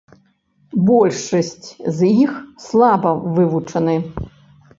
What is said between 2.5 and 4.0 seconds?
слаба вывучаны.